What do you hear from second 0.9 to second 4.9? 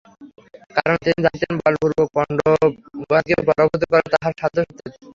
তিনি জানিতেন বলপূর্বক পাণ্ডবগণকে পরাভূত করা তাঁহার সাধ্যাতীত।